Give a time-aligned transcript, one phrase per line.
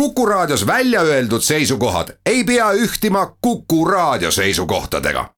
[0.00, 5.28] Kuku Raadios välja öeldud seisukohad ei pea ühtima Kuku Raadio seisukohtadega.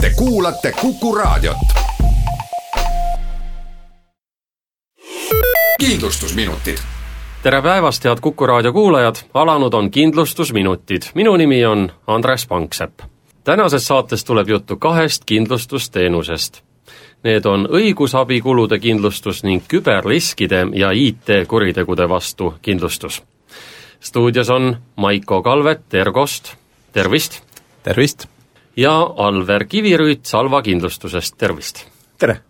[0.00, 1.56] Te kuulate Kuku Raadiot.
[5.80, 6.78] kindlustusminutid
[7.42, 13.00] tere päevast, head Kuku raadio kuulajad, alanud on kindlustusminutid, minu nimi on Andres Panksepp.
[13.44, 16.60] tänases saates tuleb juttu kahest kindlustusteenusest.
[17.22, 23.22] Need on õigusabikulude kindlustus ning küberriskide ja IT-kuritegude vastu kindlustus
[24.04, 26.52] stuudios on Maiko Kalvet Ergost,
[26.92, 27.40] tervist!
[27.82, 28.26] tervist!
[28.76, 31.86] ja Alver Kivirüüt Salva kindlustusest, tervist!
[32.18, 32.40] tere!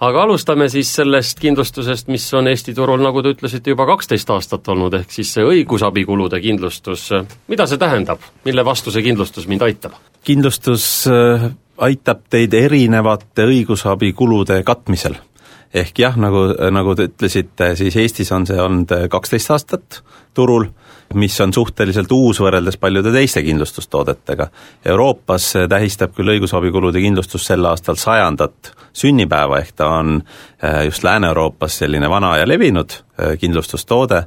[0.00, 4.68] aga alustame siis sellest kindlustusest, mis on Eesti turul, nagu te ütlesite, juba kaksteist aastat
[4.68, 7.06] olnud, ehk siis see õigusabikulude kindlustus,
[7.48, 9.94] mida see tähendab, mille vastu see kindlustus mind aitab?
[10.24, 11.46] kindlustus äh,
[11.86, 15.20] aitab teid erinevate õigusabikulude katmisel
[15.74, 20.02] ehk jah, nagu, nagu te ütlesite, siis Eestis on see olnud kaksteist aastat
[20.34, 20.66] turul,
[21.14, 24.48] mis on suhteliselt uus võrreldes paljude teiste kindlustustoodetega.
[24.90, 30.16] Euroopas tähistab küll õigusabikulude kindlustus sel aastal sajandat sünnipäeva, ehk ta on
[30.64, 34.24] äh, just Lääne-Euroopas selline vana ja levinud äh, kindlustustoode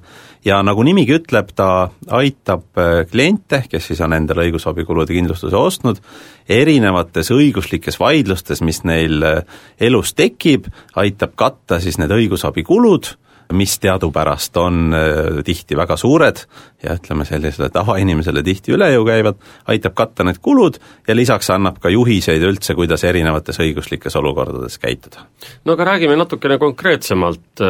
[0.47, 6.02] ja nagu nimigi ütleb, ta aitab äh, kliente, kes siis on endale õigusabikulude kindlustuse ostnud,
[6.49, 13.16] erinevates õiguslikes vaidlustes, mis neil äh, elus tekib, aitab katta siis need õigusabikulud,
[13.55, 16.41] mis teadupärast on äh, tihti väga suured
[16.83, 19.39] ja ütleme, sellisele tavainimesele tihti üle jõu käivad,
[19.72, 25.27] aitab katta need kulud ja lisaks annab ka juhiseid üldse, kuidas erinevates õiguslikes olukordades käituda.
[25.66, 27.66] no aga räägime natukene konkreetsemalt,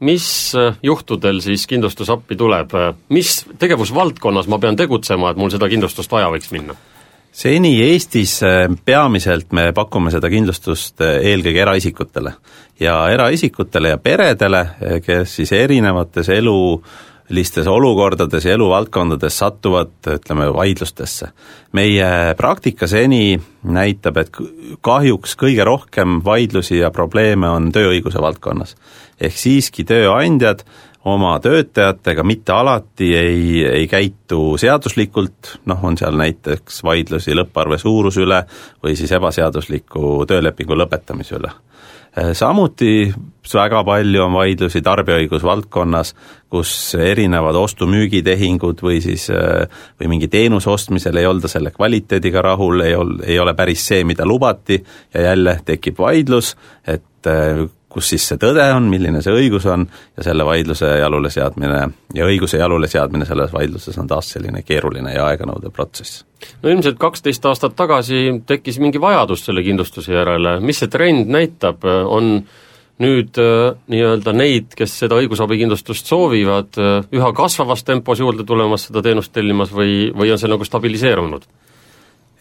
[0.00, 2.74] mis äh, juhtudel siis kindlustus appi tuleb,
[3.14, 6.76] mis tegevusvaldkonnas ma pean tegutsema, et mul seda kindlustust vaja võiks minna?
[7.38, 12.32] seni Eestis äh, peamiselt me pakume seda kindlustust äh, eelkõige eraisikutele
[12.80, 14.64] ja eraisikutele ja peredele,
[15.04, 16.58] kes siis erinevates elu
[17.28, 21.28] listes olukordades ja eluvaldkondades satuvad, ütleme, vaidlustesse.
[21.72, 24.30] meie praktika seni näitab, et
[24.80, 28.76] kahjuks kõige rohkem vaidlusi ja probleeme on tööõiguse valdkonnas
[29.20, 30.62] ehk siiski tööandjad
[31.04, 38.24] oma töötajatega mitte alati ei, ei käitu seaduslikult, noh, on seal näiteks vaidlusi lõpparve suuruse
[38.26, 38.42] üle
[38.82, 41.52] või siis ebaseadusliku töölepingu lõpetamise üle.
[42.34, 43.12] samuti
[43.54, 46.14] väga palju on vaidlusi tarbijaõigusvaldkonnas,
[46.50, 52.94] kus erinevad ostu-müügitehingud või siis või mingi teenuse ostmisel ei olda selle kvaliteediga rahul, ei
[52.94, 54.82] ol-, ei ole päris see, mida lubati
[55.14, 56.56] ja jälle tekib vaidlus,
[56.86, 57.30] et
[57.98, 59.86] kus siis see tõde on, milline see õigus on
[60.16, 61.82] ja selle vaidluse jalule seadmine
[62.14, 66.22] ja õiguse jalule seadmine selles vaidluses on taas selline keeruline ja aeganõudev protsess.
[66.62, 71.84] no ilmselt kaksteist aastat tagasi tekkis mingi vajadus selle kindlustuse järele, mis see trend näitab,
[72.06, 72.38] on
[73.02, 79.02] nüüd äh, nii-öelda neid, kes seda õigusabikindlustust soovivad, äh, üha kasvavas tempos juurde tulemas seda
[79.06, 81.46] teenust tellimas või, või on see nagu stabiliseerunud?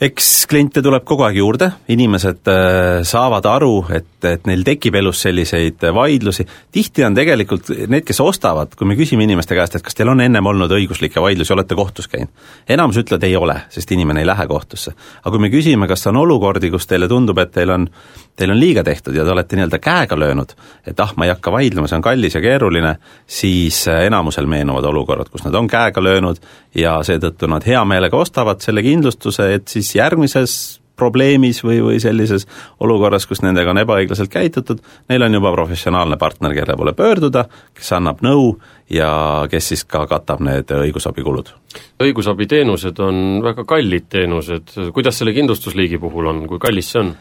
[0.01, 5.23] Eks kliente tuleb kogu aeg juurde, inimesed äh, saavad aru, et, et neil tekib elus
[5.25, 9.97] selliseid vaidlusi, tihti on tegelikult need, kes ostavad, kui me küsime inimeste käest, et kas
[9.97, 12.29] teil on ennem olnud õiguslikke vaidlusi, olete kohtus käinud,
[12.69, 14.93] enamus ütlevad ei ole, sest inimene ei lähe kohtusse.
[15.23, 17.89] aga kui me küsime, kas on olukordi, kus teile tundub, et teil on,
[18.37, 20.53] teil on liiga tehtud ja te olete nii-öelda käega löönud,
[20.85, 22.93] et ah, ma ei hakka vaidlema, see on kallis ja keeruline,
[23.25, 26.37] siis äh, enamusel meenuvad olukorrad, kus nad on käega löönud
[26.77, 32.47] ja seetõttu nad hea meelega ostavad selle kindlustuse, et siis järgmises probleemis või, või sellises
[32.81, 34.81] olukorras, kus nendega on ebaõiglaselt käitutud,
[35.11, 37.45] neil on juba professionaalne partner, kelle poole pöörduda,
[37.77, 38.55] kes annab nõu
[38.93, 39.11] ja
[39.51, 41.53] kes siis ka katab need õigusabikulud.
[42.01, 47.15] õigusabiteenused on väga kallid teenused, kuidas selle kindlustusliigi puhul on, kui kallis see on?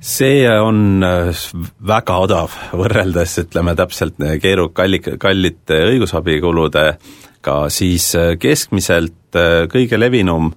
[0.00, 1.44] see on äh,
[1.84, 10.54] väga odav, võrreldes ütleme täpselt keeru-, kalli, kallite õigusabikuludega, siis äh, keskmiselt äh, kõige levinum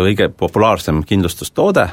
[0.00, 1.86] kõige populaarsem kindlustustoode,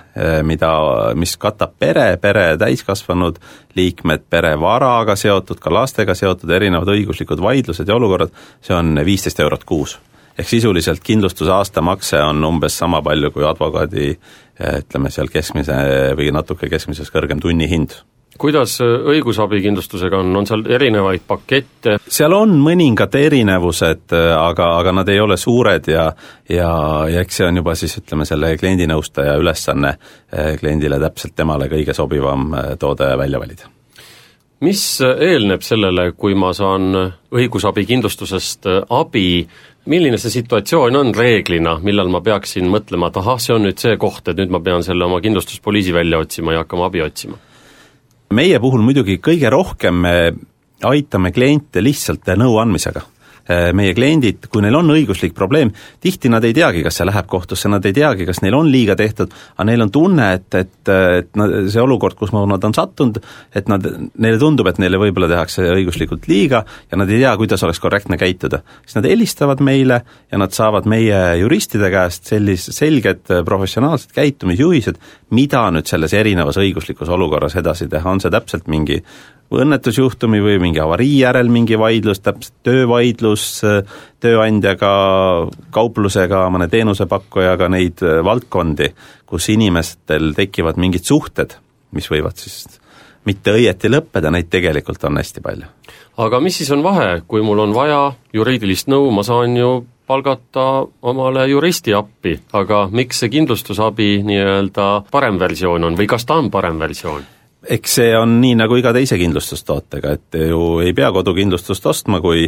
[0.47, 0.71] mida,
[1.19, 3.39] mis katab pere, pere täiskasvanud
[3.75, 8.31] liikmed, pere varaga seotud, ka lastega seotud erinevad õiguslikud vaidlused ja olukorrad,
[8.63, 9.97] see on viisteist eurot kuus.
[10.39, 14.13] Ehk sisuliselt kindlustuse aastamakse on umbes sama palju kui advokaadi
[14.77, 15.75] ütleme seal keskmise
[16.15, 17.97] või natuke keskmisest kõrgem tunnihind
[18.39, 21.97] kuidas õigusabikindlustusega on, on seal erinevaid pakette?
[22.07, 26.09] seal on mõningad erinevused, aga, aga nad ei ole suured ja
[26.49, 26.69] ja,
[27.09, 31.93] ja eks see on juba siis ütleme, selle kliendinõustaja ülesanne eh, kliendile täpselt temale kõige
[31.97, 33.75] sobivam toode välja valida
[34.65, 36.91] mis eelneb sellele, kui ma saan
[37.31, 39.43] õigusabikindlustusest abi,
[39.89, 43.95] milline see situatsioon on reeglina, millal ma peaksin mõtlema, et ahah, see on nüüd see
[44.01, 47.39] koht, et nüüd ma pean selle oma kindlustuspoliisi välja otsima ja hakkama abi otsima?
[48.35, 50.15] Meie puhul muidugi kõige rohkem me
[50.85, 53.01] aitame kliente lihtsalt nõu andmisega.
[53.01, 53.18] äh,
[53.49, 57.69] meie kliendid, kui neil on õiguslik probleem, tihti nad ei teagi, kas see läheb kohtusse,
[57.71, 61.39] nad ei teagi, kas neil on liiga tehtud, aga neil on tunne, et, et, et
[61.39, 63.17] nad, see olukord, kus nad on sattunud,
[63.55, 63.85] et nad,
[64.21, 68.19] neile tundub, et neile võib-olla tehakse õiguslikult liiga ja nad ei tea, kuidas oleks korrektne
[68.21, 68.61] käituda.
[68.85, 70.01] siis nad helistavad meile
[70.31, 75.01] ja nad saavad meie juristide käest sellis-, selged professionaalsed käitumisjuhised,
[75.33, 79.01] mida nüüd selles erinevas õiguslikus olukorras edasi teha, on see täpselt mingi
[79.53, 83.45] õnnetusjuhtumi või mingi avarii järel mingi vaidlus, täpselt töövaidlus
[84.21, 84.91] tööandjaga,
[85.73, 88.91] kauplusega, mõne teenusepakkujaga, neid äh, valdkondi,
[89.29, 91.55] kus inimestel tekivad mingid suhted,
[91.95, 92.67] mis võivad siis
[93.27, 95.69] mitte õieti lõppeda, neid tegelikult on hästi palju.
[96.17, 100.85] aga mis siis on vahe, kui mul on vaja juriidilist nõu, ma saan ju palgata
[101.01, 106.49] omale juristi appi, aga miks see kindlustusabi nii-öelda parem versioon on või kas ta on
[106.51, 107.38] parem versioon?
[107.67, 112.47] Eks see on nii nagu iga teise kindlustustootega, et ju ei pea kodukindlustust ostma, kui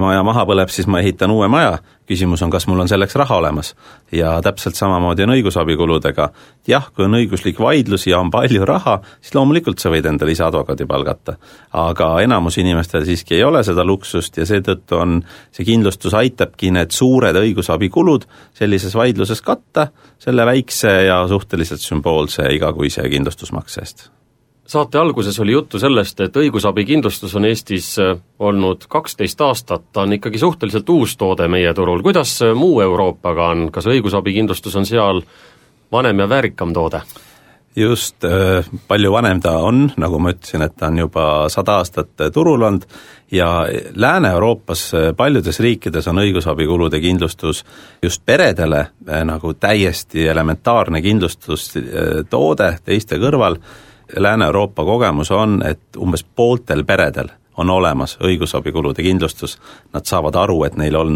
[0.00, 3.40] maja maha põleb, siis ma ehitan uue maja, küsimus on, kas mul on selleks raha
[3.40, 3.74] olemas.
[4.12, 6.28] ja täpselt samamoodi on õigusabikuludega.
[6.68, 10.44] jah, kui on õiguslik vaidlus ja on palju raha, siis loomulikult sa võid endale ise
[10.44, 11.36] advokaadi palgata.
[11.72, 16.94] aga enamus inimestel siiski ei ole seda luksust ja seetõttu on, see kindlustus aitabki need
[16.94, 24.10] suured õigusabikulud sellises vaidluses katta, selle väikse ja suhteliselt sümboolse igakuise kindlustusmakse eest
[24.66, 30.16] saate alguses oli juttu sellest, et õigusabikindlustus on Eestis äh, olnud kaksteist aastat, ta on
[30.16, 35.22] ikkagi suhteliselt uus toode meie turul, kuidas äh, muu Euroopaga on, kas õigusabikindlustus on seal
[35.92, 37.04] vanem ja väärikam toode?
[37.76, 42.28] just, äh, palju vanem ta on, nagu ma ütlesin, et ta on juba sada aastat
[42.32, 42.84] turul olnud.
[43.34, 47.64] Ja Lääne-Euroopas paljudes riikides on õigusabikulude kindlustus
[48.02, 48.86] just peredele
[49.26, 53.58] nagu täiesti elementaarne kindlustustoode teiste kõrval
[54.16, 59.58] Lääne-Euroopa kogemus on, et umbes pooltel peredel on olemas õigusabikulude kindlustus,
[59.94, 61.12] nad saavad aru, et neil on,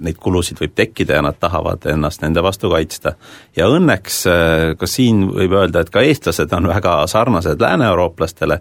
[0.00, 3.14] neid kulusid võib tekkida ja nad tahavad ennast nende vastu kaitsta.
[3.56, 8.60] ja õnneks äh, ka siin võib öelda, et ka eestlased on väga sarnased lääne-eurooplastele,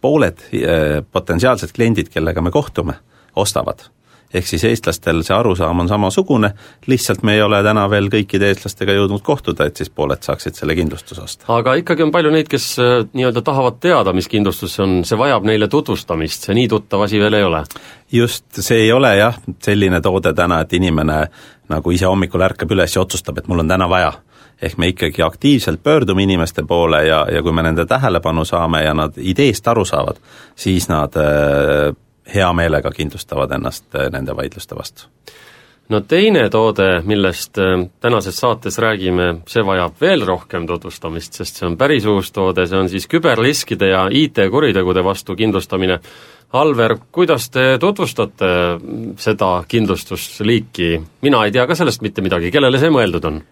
[0.00, 2.94] pooled äh, potentsiaalsed kliendid, kellega me kohtume,
[3.36, 3.88] ostavad
[4.34, 6.50] ehk siis eestlastel see arusaam on samasugune,
[6.90, 10.76] lihtsalt me ei ole täna veel kõikide eestlastega jõudnud kohtuda, et siis pooled saaksid selle
[10.78, 11.48] kindlustuse osta.
[11.54, 15.18] aga ikkagi on palju neid, kes äh, nii-öelda tahavad teada, mis kindlustus see on, see
[15.18, 17.64] vajab neile tutvustamist, see nii tuttav asi veel ei ole?
[18.12, 21.24] just, see ei ole jah, selline toode täna, et inimene
[21.72, 24.12] nagu ise hommikul ärkab üles ja otsustab, et mul on täna vaja
[24.62, 28.94] ehk me ikkagi aktiivselt pöördume inimeste poole ja, ja kui me nende tähelepanu saame ja
[28.94, 30.20] nad ideest aru saavad,
[30.56, 31.90] siis nad äh,
[32.34, 35.08] hea meelega kindlustavad ennast äh, nende vaidluste vastu.
[35.88, 41.68] no teine toode, millest äh, tänases saates räägime, see vajab veel rohkem tutvustamist, sest see
[41.68, 46.00] on päris uus toode, see on siis küberriskide ja IT-kuritegude vastu kindlustamine.
[46.54, 48.48] Alver, kuidas te tutvustate
[49.18, 50.90] seda kindlustusliiki,
[51.26, 53.42] mina ei tea ka sellest mitte midagi, kellele see mõeldud on?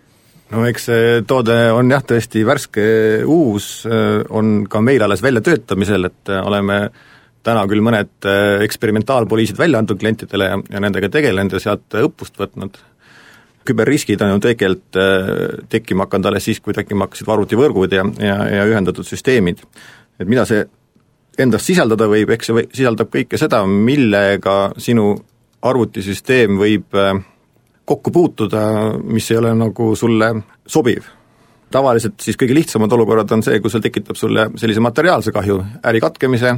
[0.52, 2.84] no eks see toode on jah, tõesti värske,
[3.28, 7.10] uus, äh, on ka meil alles väljatöötamisel, et oleme äh,
[7.46, 12.38] täna küll mõned äh, eksperimentaalpoliisid välja antud klientidele ja, ja nendega tegelenud ja sealt õppust
[12.40, 12.78] võtnud,
[13.68, 15.32] küberriskid on ju tegelikult äh,
[15.72, 19.64] tekkima hakanud alles siis, kui tekkima hakkasid arvutivõrgud ja, ja, ja ühendatud süsteemid.
[20.20, 20.64] et mida see
[21.40, 25.14] endast sisaldada võib, eks see või, sisaldab kõike seda, millega sinu
[25.62, 27.14] arvutisüsteem võib äh,
[27.84, 28.62] kokku puutuda,
[29.04, 30.34] mis ei ole nagu sulle
[30.66, 31.10] sobiv.
[31.72, 35.56] tavaliselt siis kõige lihtsamad olukorrad on see, kus see tekitab sulle sellise materiaalse kahju,
[35.88, 36.50] äri katkemise,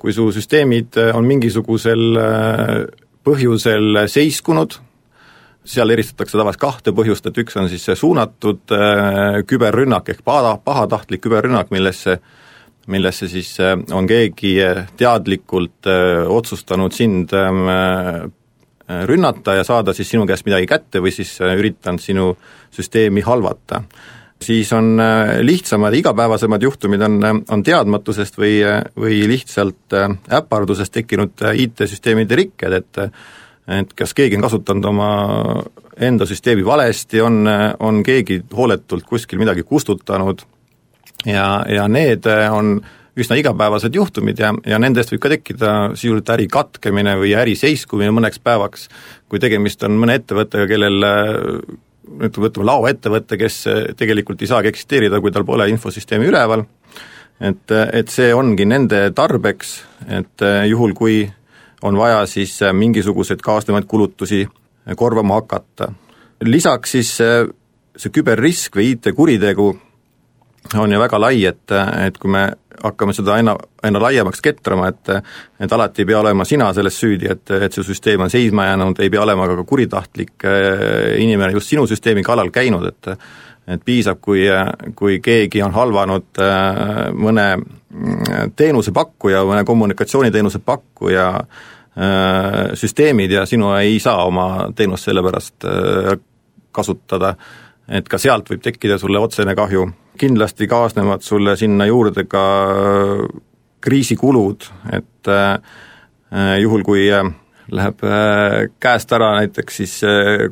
[0.00, 2.74] kui su süsteemid äh, on mingisugusel äh,
[3.26, 4.78] põhjusel seiskunud,
[5.68, 10.56] seal eristatakse tavaliselt kahte põhjust, et üks on siis see suunatud äh, küberrünnak ehk paha,
[10.64, 12.20] pahatahtlik küberrünnak, millesse
[12.88, 13.50] millesse siis
[13.92, 14.54] on keegi
[14.96, 15.84] teadlikult
[16.32, 17.66] otsustanud sind ähm,
[19.04, 22.30] rünnata ja saada siis sinu käest midagi kätte või siis üritanud sinu
[22.72, 23.82] süsteemi halvata
[24.42, 29.96] siis on äh, lihtsamad, igapäevasemad juhtumid on, äh, on teadmatusest või, äh, või lihtsalt
[30.32, 33.02] äpardusest tekkinud IT-süsteemide rikked, et
[33.68, 35.08] et kas keegi on kasutanud oma
[36.00, 37.42] enda süsteemi valesti, on,
[37.84, 40.40] on keegi hooletult kuskil midagi kustutanud
[41.26, 42.78] ja, ja need on
[43.18, 48.14] üsna igapäevased juhtumid ja, ja nendest võib ka tekkida sisuliselt äri katkemine või äri seiskumine
[48.16, 48.88] mõneks päevaks,
[49.28, 51.04] kui tegemist on mõne ettevõttega, kellel
[52.16, 53.62] ütleme, võtame laoettevõtte, kes
[53.98, 56.64] tegelikult ei saagi eksisteerida, kui tal pole infosüsteemi üleval,
[57.40, 59.74] et, et see ongi nende tarbeks,
[60.20, 61.22] et juhul, kui
[61.86, 64.42] on vaja siis mingisuguseid kaasnevaid kulutusi
[64.96, 65.92] korvama hakata.
[66.42, 67.12] lisaks siis
[67.98, 69.68] see küberrisk või IT-kuritegu
[70.78, 71.74] on ju väga lai, et,
[72.04, 72.48] et kui me
[72.82, 75.12] hakkame seda aina, aina laiemaks ketrama, et
[75.60, 79.00] et alati ei pea olema sina selles süüdi, et, et see süsteem on seisma jäänud,
[79.02, 80.46] ei pea olema ka kuritahtlik
[81.18, 83.12] inimene just sinu süsteemi kallal käinud, et
[83.68, 84.46] et piisab, kui,
[84.96, 86.38] kui keegi on halvanud
[87.20, 91.26] mõne mm, teenusepakkuja, mõne kommunikatsiooniteenuse pakkuja
[92.78, 95.66] süsteemid ja sinu ei saa oma teenust selle pärast
[96.72, 97.34] kasutada
[97.88, 99.88] et ka sealt võib tekkida sulle otsene kahju.
[100.18, 102.44] Kindlasti kaasnevad sulle sinna juurde ka
[103.80, 107.28] kriisikulud, et äh, juhul, kui äh,
[107.70, 109.94] läheb äh, käest ära näiteks siis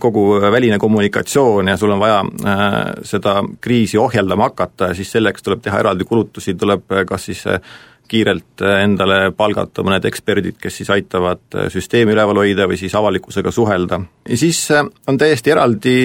[0.01, 2.23] kogu väline kommunikatsioon ja sul on vaja
[3.07, 7.45] seda kriisi ohjeldama hakata siis selleks tuleb teha eraldi kulutusi, tuleb kas siis
[8.07, 14.01] kiirelt endale palgata mõned eksperdid, kes siis aitavad süsteemi üleval hoida või siis avalikkusega suhelda.
[14.29, 14.61] ja siis
[15.07, 15.97] on täiesti eraldi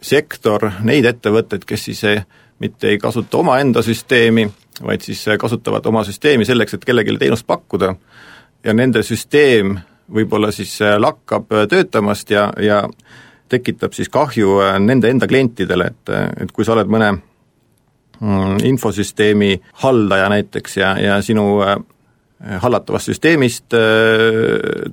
[0.00, 2.02] sektor neid ettevõtteid, kes siis
[2.58, 4.48] mitte ei kasuta omaenda süsteemi,
[4.82, 7.94] vaid siis eh, kasutavad oma süsteemi selleks, et kellelegi teenust pakkuda.
[8.64, 9.78] Ja nende süsteem
[10.14, 12.82] võib-olla siis eh, lakkab töötamast ja, ja
[13.48, 20.28] tekitab siis kahju nende enda klientidele, et, et kui sa oled mõne mm, infosüsteemi haldaja
[20.34, 21.46] näiteks ja, ja sinu
[22.38, 23.74] hallatavast süsteemist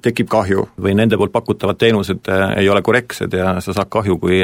[0.02, 0.64] tekib kahju.
[0.82, 4.40] Või nende poolt pakutavad teenused ei ole korrektsed ja sa saad kahju, kui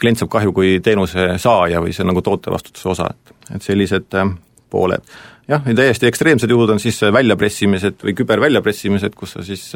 [0.00, 4.18] klient saab kahju kui teenuse saaja või see on nagu tootevastutuse osa, et, et sellised
[4.72, 5.02] pooled.
[5.48, 9.72] jah, ja täiesti ekstreemsed juhud on siis väljapressimised või küberväljapressimised, kus sa siis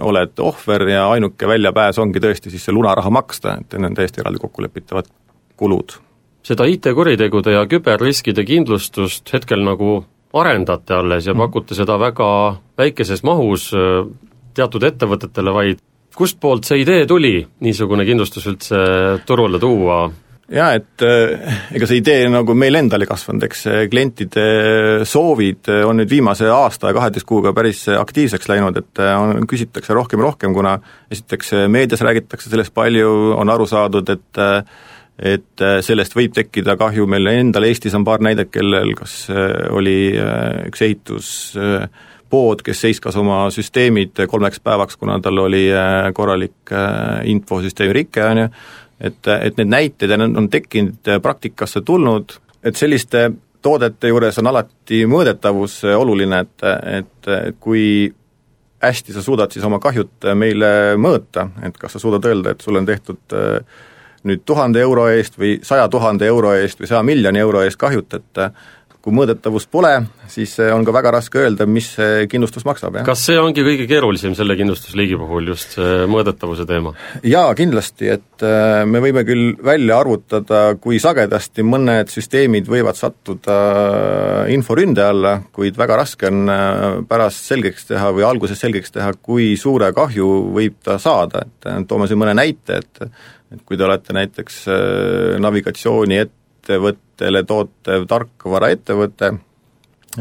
[0.00, 4.20] oled ohver ja ainuke väljapääs ongi tõesti siis see lunaraha maksta, et need on täiesti
[4.20, 5.08] eraldi kokkulepitavad
[5.56, 5.94] kulud.
[6.42, 10.02] seda IT-kuritegude ja küberriskide kindlustust hetkel nagu
[10.32, 11.44] arendate alles ja mm.
[11.44, 12.28] pakute seda väga
[12.78, 14.04] väikeses mahus äh,
[14.56, 15.82] teatud ettevõtetele, vaid
[16.16, 18.82] kustpoolt see idee tuli, niisugune kindlustus üldse
[19.26, 20.04] turule tuua?
[20.52, 24.44] jaa, et äh, ega see idee nagu meil endal ei kasvanud, eks klientide
[25.08, 29.96] soovid on nüüd viimase aasta ja kaheteist kuuga päris aktiivseks läinud, et äh, on, küsitakse
[29.96, 30.76] rohkem ja rohkem, kuna
[31.12, 34.44] esiteks meedias räägitakse sellest palju, on aru saadud, et
[35.22, 39.28] et sellest võib tekkida kahju, meil endal Eestis on paar näidet, kellel kas
[39.70, 40.16] oli
[40.66, 40.82] üks
[42.32, 45.68] ehituspood, kes seiskas oma süsteemid kolmeks päevaks, kuna tal oli
[46.14, 46.70] korralik
[47.24, 48.48] infosüsteemi rike, on ju,
[49.00, 52.32] et, et need näited on, on tekkinud, praktikasse tulnud,
[52.64, 53.30] et selliste
[53.62, 56.66] toodete juures on alati mõõdetavus oluline, et,
[56.98, 58.12] et, et kui
[58.82, 62.76] hästi sa suudad siis oma kahjut meile mõõta, et kas sa suudad öelda, et sul
[62.76, 63.60] on tehtud äh,
[64.24, 68.14] nüüd tuhande euro eest või saja tuhande euro eest või saja miljoni euro eest kahjut,
[68.14, 68.42] et
[69.02, 69.90] kui mõõdetavust pole,
[70.30, 73.06] siis on ka väga raske öelda, mis see kindlustus maksab, jah.
[73.06, 76.94] kas see ongi kõige keerulisem selle kindlustusliigi puhul, just see mõõdetavuse teema?
[77.26, 83.58] jaa, kindlasti, et äh, me võime küll välja arvutada, kui sagedasti mõned süsteemid võivad sattuda
[84.54, 86.54] inforünde alla, kuid väga raske on
[87.10, 92.06] pärast selgeks teha või alguses selgeks teha, kui suure kahju võib ta saada, et toome
[92.10, 93.06] siin mõne näite, et
[93.52, 95.36] et kui te olete näiteks äh,
[96.62, 99.32] navigatsiooniettevõttele tootev tarkvaraettevõte,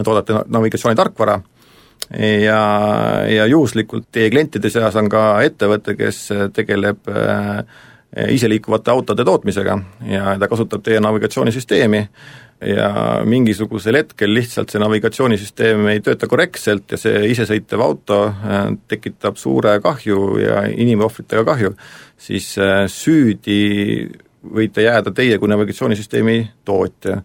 [0.04, 1.42] toodate navigatsioonitarkvara,
[2.20, 2.62] ja,
[3.30, 7.64] ja juhuslikult teie klientide seas on ka ettevõte, kes tegeleb äh,
[8.30, 9.78] iseliikuvate autode tootmisega
[10.10, 12.08] ja ta kasutab teie navigatsioonisüsteemi
[12.62, 19.40] ja mingisugusel hetkel lihtsalt see navigatsioonisüsteem ei tööta korrektselt ja see isesõitev auto äh, tekitab
[19.40, 21.74] suure kahju ja inimohvritega kahju,
[22.18, 24.10] siis äh, süüdi
[24.44, 27.22] võite jääda teie kui navigatsioonisüsteemi tootja.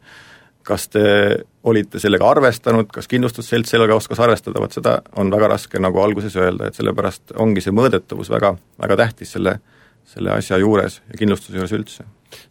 [0.66, 1.02] kas te
[1.62, 6.34] olite sellega arvestanud, kas kindlustusselts sellega oskas arvestada, vot seda on väga raske nagu alguses
[6.36, 9.60] öelda, et sellepärast ongi see mõõdetavus väga, väga tähtis selle,
[10.06, 12.06] selle asja juures ja kindlustuse juures üldse.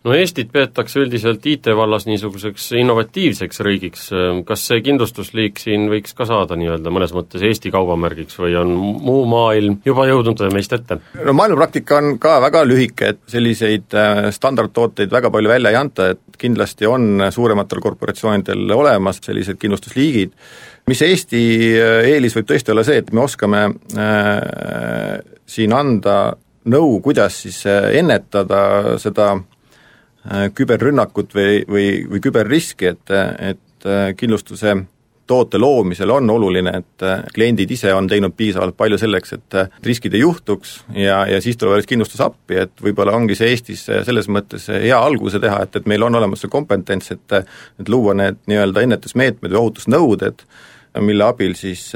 [0.06, 4.04] No Eestit peetakse üldiselt IT-vallas niisuguseks innovatiivseks riigiks,
[4.48, 9.26] kas see kindlustusliik siin võiks ka saada nii-öelda mõnes mõttes Eesti kaubamärgiks või on muu
[9.30, 11.00] maailm juba jõudnud meist ette?
[11.26, 16.12] no maailmapraktika on ka väga lühike, et selliseid äh, standardtooteid väga palju välja ei anta,
[16.14, 20.38] et kindlasti on suurematel korporatsioonidel olemas sellised kindlustusliigid,
[20.88, 21.44] mis Eesti
[21.82, 25.20] äh, eelis võib tõesti olla see, et me oskame äh,
[25.50, 26.36] siin anda
[26.66, 29.34] nõu, kuidas siis äh, ennetada seda
[30.26, 34.72] Äh, küberrünnakut või, või, või küberriski, et, et äh, kindlustuse
[35.30, 40.22] toote loomisel on oluline, et kliendid ise on teinud piisavalt palju selleks, et riskid ei
[40.22, 44.68] juhtuks ja, ja siis tuleb alles kindlustus appi, et võib-olla ongi see Eestis selles mõttes
[44.70, 48.86] hea alguse teha, et, et meil on olemas see kompetents, et et luua need nii-öelda
[48.86, 50.46] ennetusmeetmed või ohutusnõuded,
[51.00, 51.90] mille abil siis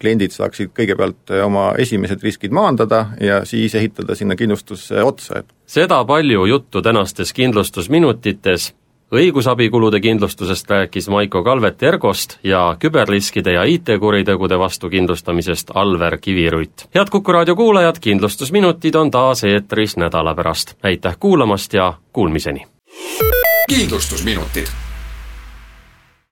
[0.00, 6.04] kliendid saaksid kõigepealt oma esimesed riskid maandada ja siis ehitada sinna kindlustusse otsa, et seda
[6.04, 8.72] palju juttu tänastes kindlustusminutites,
[9.14, 16.88] õigusabikulude kindlustusest rääkis Maiko Kalvet Ergost ja küberriskide ja IT-kuritegude vastu kindlustamisest Alver Kivirutt.
[16.94, 20.74] head Kuku raadio kuulajad, kindlustusminutid on taas eetris nädala pärast.
[20.82, 22.66] aitäh kuulamast ja kuulmiseni!
[23.68, 24.85] kindlustusminutid